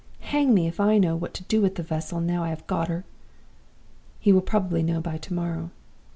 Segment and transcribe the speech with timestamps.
[0.21, 2.87] Hang me if I know what to do with the vessel, now I have got
[2.87, 3.05] her!'
[4.19, 5.69] "He will probably know by to morrow.